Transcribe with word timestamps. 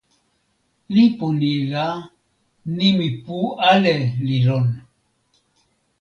lipu 0.93 1.27
ni 1.39 1.51
la, 1.73 1.85
nimi 2.77 3.07
pu 3.23 3.37
ale 3.71 3.95
li 4.25 4.37
lon. 4.47 4.65